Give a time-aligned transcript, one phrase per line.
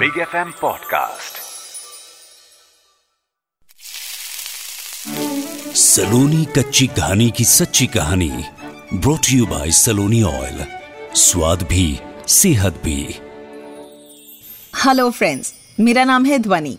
[0.00, 1.38] Big F M podcast
[5.76, 8.30] Saloni कच्ची कहानी की सच्ची कहानी
[8.94, 10.64] brought you by Saloni oil
[11.14, 13.14] स्वाद भी सेहत भी।
[14.84, 16.78] हेलो फ्रेंड्स मेरा नाम है ध्वनि।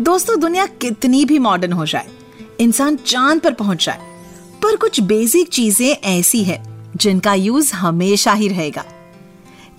[0.00, 2.08] दोस्तों दुनिया कितनी भी मॉडर्न हो जाए
[2.60, 3.98] इंसान चाँद पर पहुँच जाए
[4.62, 6.62] पर कुछ बेसिक चीज़ें ऐसी है
[6.96, 8.84] जिनका यूज़ हमेशा ही रहेगा।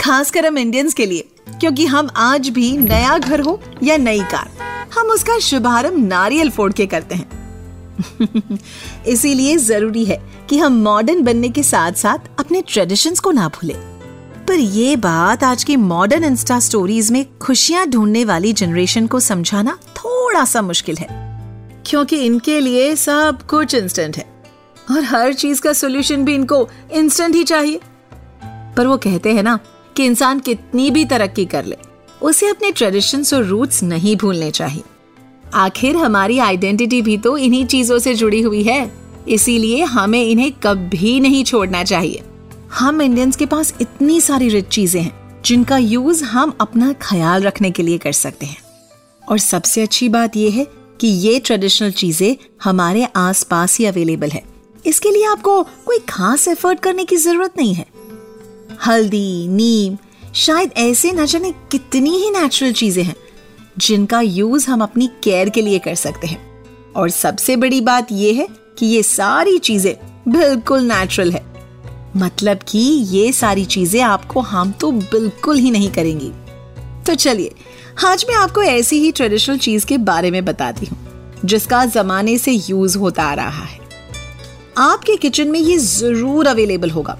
[0.01, 4.49] खासकर हम इंडियंस के लिए क्योंकि हम आज भी नया घर हो या नई कार,
[4.95, 7.39] हम उसका शुभारंभ नारियल फोड़ के करते हैं।
[9.07, 13.75] इसीलिए ज़रूरी है कि हम मॉडर्न बनने के साथ साथ अपने ट्रेडिशंस को ना भूलें।
[14.47, 19.77] पर ये बात आज की मॉडर्न इंस्टा स्टोरीज में खुशियाँ ढूँढने वाली जनरेशन को समझाना
[19.95, 21.07] थोड़ा सा मुश्किल है,
[21.85, 24.25] क्योंकि इनके लिए सब कुछ इंस्टेंट है,
[24.91, 27.79] और हर चीज़ का सोल्यूशन भी इनको इंस्टेंट ही चाहिए।
[28.77, 29.59] पर वो कहते हैं ना
[29.99, 31.75] कि इंसान कितनी भी तरक्की कर ले,
[32.21, 34.83] उसे अपने ट्रेडिशंस और रूट्स नहीं भूलने चाहिए।
[35.55, 38.79] आखिर हमारी आइडेंटिटी भी तो इन्हीं चीज़ों से जुड़ी हुई है,
[39.27, 42.23] इसीलिए हमें इन्हें कभी नहीं छोड़ना चाहिए।
[42.73, 47.71] हम इंडियंस के पास इतनी सारी रिच चीज़ें हैं, जिनका यूज़ हम अपना ख्याल रखने
[47.71, 48.57] के लिए कर सकते हैं।
[49.23, 50.67] और सबसे अच्छी बात यह है
[51.01, 54.43] कि ये ट्रेडिशनल चीज़ें हमारे आसपास ही अवेलेबल है।
[54.85, 57.85] इसके लिए आपको कोई खास एफर्ट करने की ज़रूरत नहीं है।
[58.87, 59.97] हल्दी, नीम,
[60.35, 63.15] शायद ऐसे न जाने कितनी ही नेचुरल चीज़ें हैं,
[63.77, 66.39] जिनका यूज़ हम अपनी केयर के लिए कर सकते हैं।
[66.93, 69.95] और सबसे बड़ी बात यह है कि ये सारी चीज़ें
[70.27, 71.43] बिल्कुल नेचुरल है।
[72.17, 76.31] मतलब कि ये सारी चीज़ें आपको हम तो बिल्कुल ही नहीं करेंगी।
[77.07, 77.51] तो चलिए,
[78.05, 80.97] आज मैं आपको ऐसी ही ट्रेडिशनल चीज़ के बारे में बताती हूँ,
[81.45, 83.79] जिसका जमाने से यूज़ होता आ रहा है।
[84.77, 87.17] आपके किचन में ये ज़रूर अवेलेबल होगा।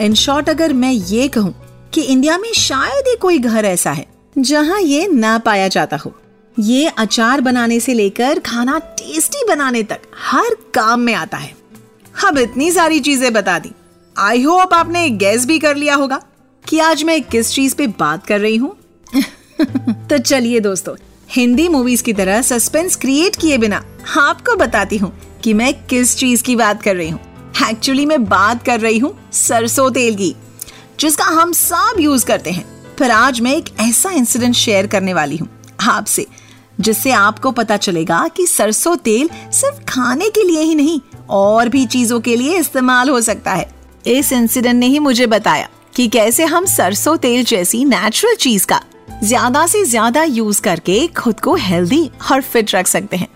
[0.00, 1.54] इन शॉर्ट अगर मैं ये कहूँ
[1.94, 4.06] कि इंडिया में शायद ही कोई घर ऐसा है,
[4.38, 6.12] जहाँ ये ना पाया जाता हो।
[6.56, 11.54] ये अचार बनाने से लेकर खाना टेस्टी बनाने तक हर काम में आता है।
[12.24, 13.70] अब इतनी सारी चीज़ें बता दी।
[14.16, 16.20] आई होप आपने गैस भी कर लिया होगा
[16.64, 18.76] कि आज मैं किस चीज़ पे बात कर रही हूँ।
[20.08, 20.94] तो चलिए दोस्तों,
[21.30, 23.84] हिंदी मूवीज़ की तरह सस्पेंस क्रिएट किए बिना
[24.18, 25.12] आपको बताती हूँ
[25.44, 27.29] कि मैं किस चीज़ की बात कर रही हूँ।
[27.70, 30.34] एक्चुअली मैं बात कर रही हूँ सरसों तेल की,
[31.00, 32.64] जिसका हम सब यूज़ करते हैं।
[32.98, 35.48] पर आज मैं एक ऐसा इंसिडेंट शेयर करने वाली हूँ
[35.82, 36.26] आपसे,
[36.80, 41.00] जिससे आपको पता चलेगा कि सरसों तेल सिर्फ़ खाने के लिए ही नहीं,
[41.30, 43.70] और भी चीज़ों के लिए इस्तेमाल हो सकता है।
[44.08, 48.80] इस इंसिडेंट ने ही मुझे बताया कि कैसे हम सरसों तेल जैसी नेचुरल चीज़ का
[49.24, 53.28] ज़्यादा से ज़्यादा यूज़ करके खुद को हेल्दी और फिट रख सकते हैं।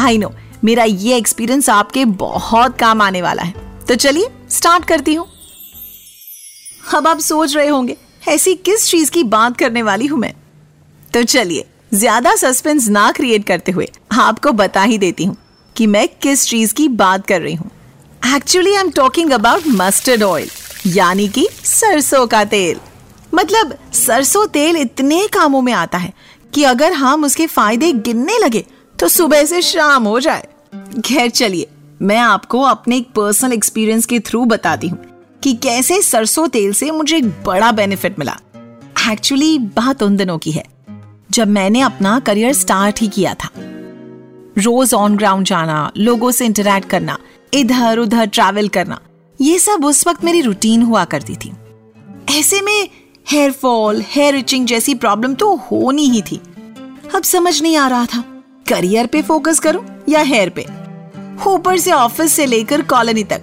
[0.00, 0.32] आई नो
[0.64, 3.54] मेरा ये एक्सपीरियंस आपके बहुत काम आने वाला है।
[3.88, 5.26] तो चलिए स्टार्ट करती हूँ।
[6.94, 7.96] अब आप सोच रहे होंगे,
[8.28, 10.32] ऐसी किस चीज़ की बात करने वाली हूँ मैं?
[11.12, 11.64] तो चलिए,
[11.94, 15.36] ज़्यादा सस्पेंस ना क्रिएट करते हुए आपको बता ही देती हूँ
[15.76, 17.70] कि मैं किस चीज़ की बात कर रही हूँ।
[18.36, 20.50] Actually I am talking about mustard oil
[20.86, 22.80] यानी कि सरसों का तेल।
[23.34, 26.12] मतलब सरसों तेल इतने कामों में आता है
[26.52, 28.64] कि अगर हम उसके फ़ायदे गिनने लगे
[28.96, 30.46] तो सुबह से शाम हो जाए।
[30.96, 31.66] खैर, चलिए,
[32.02, 34.98] मैं आपको अपने एक पर्सनल एक्सपीरियंस के थ्रू बताती हूँ
[35.42, 38.36] कि कैसे सरसों तेल से मुझे एक बड़ा बेनिफिट मिला।
[39.10, 40.64] एक्चुअली बात उन दिनों की है,
[41.30, 43.48] जब मैंने अपना करियर स्टार्ट ही किया था।
[44.58, 47.18] रोज ऑन ग्राउंड जाना, लोगों से इंटरेक्ट करना,
[47.54, 49.00] इधर उधर ट्रैवल करना,
[49.40, 51.52] ये सब उस वक्त मेरी रूटीन हुआ करती थी।
[52.30, 52.88] ऐसे में
[53.26, 56.40] हेयर फॉल हेयर रिचिंग जैसी प्रॉब्लम तो होनी ही थी।
[57.14, 58.22] अब समझ नहीं आ रहा था
[58.68, 60.66] करियर पे फोकस करूँ या हेयर पे?
[61.46, 63.42] ऊपर से ऑफ़िस से लेकर कॉलोनी तक।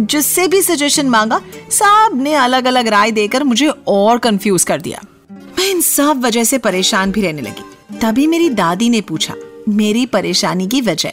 [0.00, 5.00] जिससे भी सजेशन मांगा, सबने अलग अलग राय देकर मुझे और कंफ्यूज कर दिया।
[5.32, 9.34] मैं इन सब वजह से परेशान भी रहने लगी। तभी मेरी दादी ने पूछा,
[9.68, 11.10] मेरी परेशानी की वजह?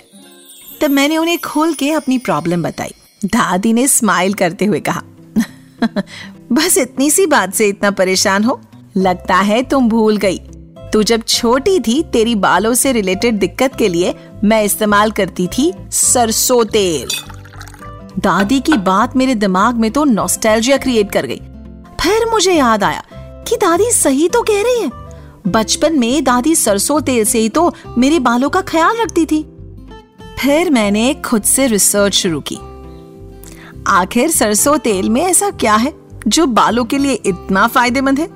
[0.82, 2.94] तब मैंने उन्हें खोल के अपनी प्रॉब्लम बताई।
[3.26, 5.02] दादी ने स्माइल करते हुए कहा,
[6.52, 8.62] बस इतनी सी बात से इतना परेशान हो?
[8.98, 10.38] लगता है तुम भूल गई।
[10.94, 15.74] तू जब छोटी थी, तेरी बालों से रिलेटेड दिक्कत के लिए मैं इस्तेमाल करती थी
[15.92, 17.08] सरसों तेल।
[18.20, 21.40] दादी की बात मेरे दिमाग में तो नॉस्टैल्जिया क्रिएट कर गई।
[22.02, 23.04] फिर मुझे याद आया
[23.48, 24.92] कि दादी सही तो कह रही है।
[25.48, 29.42] बचपन में दादी सरसों तेल से ही तो मेरे बालों का ख्याल रखती थी।
[30.40, 32.58] फिर मैंने खुद से रिसर्च शुरू की।
[33.88, 35.94] आखिर सरसों तेल में ऐसा क्या है
[36.28, 38.28] जो बालों के लिए इतना फ़ायदेमंद है?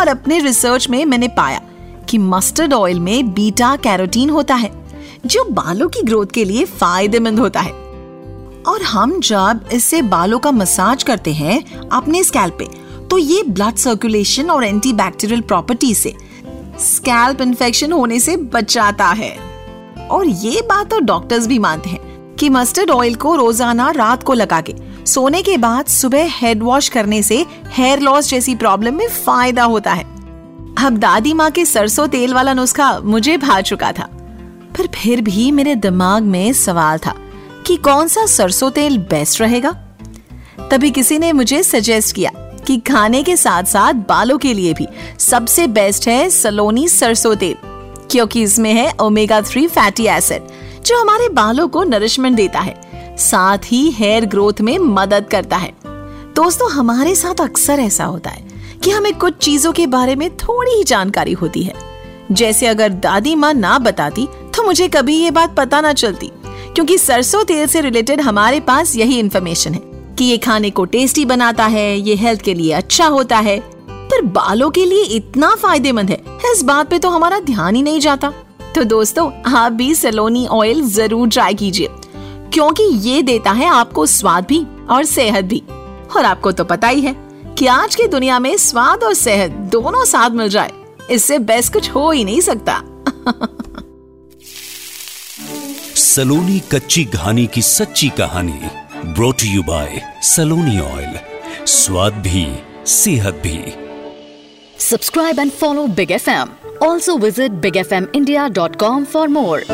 [0.00, 1.60] और अपने रिसर्च में मैंने पाया
[2.08, 4.83] कि मस्टर्ड ऑयल में बीटा कैरोटीन होता है।
[5.26, 7.72] जो बालों की ग्रोथ के लिए फ़ायदेमंद होता है।
[8.64, 12.68] और हम जब इससे बालों का मसाज करते हैं अपने स्कैल्प पे
[13.10, 16.14] तो ये ब्लड सर्कुलेशन और एंटीबैक्टीरियल प्रॉपर्टी से
[16.80, 19.36] स्कैल्प इन्फेक्शन होने से बचाता है।
[20.08, 24.32] और ये बात तो डॉक्टर्स भी मानते हैं कि मस्टर्ड ऑयल को रोज़ाना रात को
[24.34, 24.74] लगा के,
[25.06, 29.92] सोने के बाद सुबह हेड वॉश करने से हेयर लॉस जैसी प्रॉब्लम में फ़ायदा होता
[29.92, 30.04] है।
[30.78, 34.08] अब दादी माँ के सरसों तेल वाला नुस्खा मुझे भा चुका था।
[34.78, 37.14] पर फिर भी मेरे दिमाग में सवाल था
[37.66, 39.70] कि कौन सा सरसों तेल बेस्ट रहेगा।
[40.70, 42.30] तभी किसी ने मुझे सजेस्ट किया
[42.66, 44.86] कि खाने के साथ साथ बालों के लिए भी
[45.20, 47.54] सबसे बेस्ट है सलोनी सरसों तेल,
[48.10, 50.42] क्योंकि इसमें है ओमेगा थ्री फैटी एसिड
[50.82, 55.72] जो हमारे बालों को नरिशमेंट देता है, साथ ही हेयर ग्रोथ में मदद करता है।
[56.36, 58.42] दोस्तों, हमारे साथ अक्सर ऐसा होता है
[58.82, 61.74] कि हमें कुछ चीज़ों के बारे में थोड़ी ही जानकारी होती है।
[62.32, 64.26] जैसे अगर दादी माँ ना बताती
[64.64, 69.18] मुझे कभी ये बात पता ना चलती, क्योंकि सरसों तेल से रिलेटेड हमारे पास यही
[69.18, 69.80] इन्फॉर्मेशन है
[70.18, 73.58] कि ये खाने को टेस्टी बनाता है, ये हेल्थ के लिए अच्छा होता है।
[73.90, 76.22] पर बालों के लिए इतना फ़ायदेमंद है,
[76.52, 78.32] इस बात पे तो हमारा ध्यान ही नहीं जाता।
[78.74, 81.88] तो दोस्तों, आप भी सलोनी ऑयल ज़रूर ट्राई कीजिए,
[82.52, 85.62] क्योंकि ये देता है आपको स्वाद भी और सेहत भी।
[86.16, 87.14] और आपको तो पता ही है
[87.58, 90.72] कि आज की दुनिया में स्वाद और सेहत दोनों साथ मिल जाए,
[91.10, 92.82] इससे बेस्ट कुछ हो ही नहीं सकता।
[96.04, 98.68] सलोनी कच्ची घानी की सच्ची कहानी
[99.14, 101.16] brought you by Saloni oil
[101.66, 102.44] स्वाद भी,
[102.86, 103.58] सेहत भी।
[104.80, 106.50] Subscribe and follow big F M
[106.82, 109.64] also visit big F M India dot com for more